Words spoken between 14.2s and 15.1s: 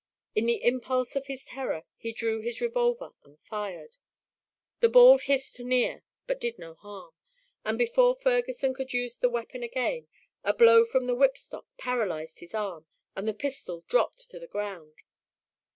to the ground.